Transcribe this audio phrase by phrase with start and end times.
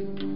[0.00, 0.29] Thank you.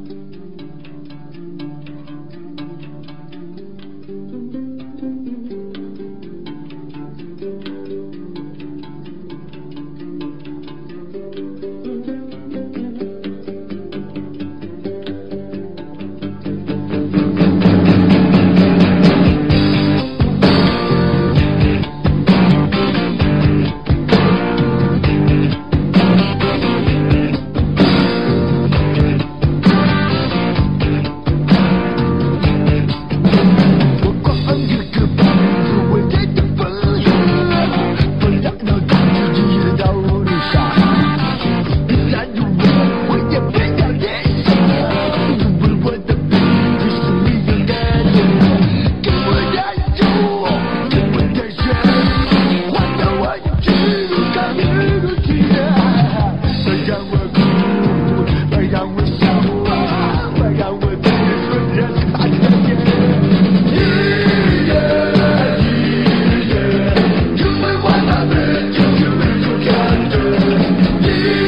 [71.02, 71.43] do